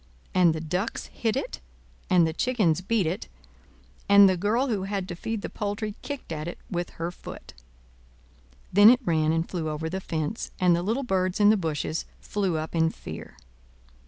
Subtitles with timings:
[0.33, 1.59] And the ducks hit it,
[2.09, 3.27] and the chickens beat it,
[4.09, 7.53] and the girl who had to feed the poultry kicked at it with her foot.
[8.73, 12.05] Then it ran and flew over the fence, and the little birds in the bushes
[12.19, 13.37] flew up in fear.